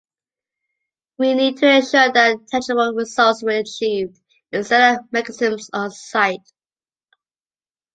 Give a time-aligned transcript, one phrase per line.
[1.19, 4.19] We need to ensure that tangible results are achieved
[4.51, 6.51] in setting up mechanisms on-site.